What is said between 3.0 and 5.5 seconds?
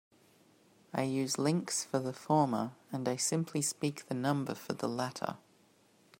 I simply speak the number for the latter.